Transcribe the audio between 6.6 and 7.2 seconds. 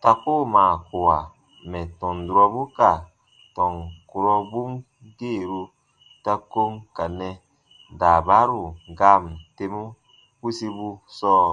n ka